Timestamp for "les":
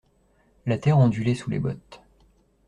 1.51-1.59